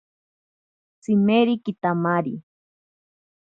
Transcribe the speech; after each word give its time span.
Tsimeri 1.01 1.55
kitamari. 1.63 2.35